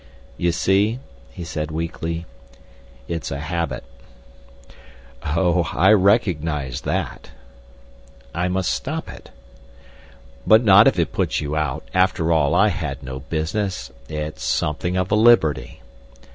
[0.35, 0.97] "You see,"
[1.29, 2.25] he said weakly,
[3.07, 3.83] "it's a habit."
[5.23, 7.29] "Oh, I recognise that."
[8.33, 9.29] "I must stop it."
[10.47, 11.87] "But not if it puts you out.
[11.93, 15.83] After all, I had no business—it's something of a liberty."